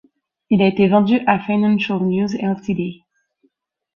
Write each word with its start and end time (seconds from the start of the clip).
Il 0.49 0.63
a 0.63 0.67
été 0.67 0.87
vendu 0.87 1.19
à 1.27 1.37
Financial 1.37 1.99
News 2.01 2.33
Ltd. 2.35 3.03